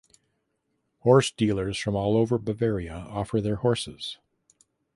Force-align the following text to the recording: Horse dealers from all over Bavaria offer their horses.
Horse 1.01 1.29
dealers 1.29 1.77
from 1.77 1.95
all 1.95 2.17
over 2.17 2.39
Bavaria 2.39 3.05
offer 3.07 3.39
their 3.39 3.57
horses. 3.57 4.17